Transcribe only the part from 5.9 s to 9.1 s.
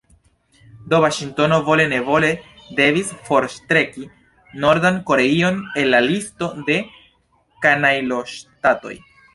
la listo de kanajloŝtatoj.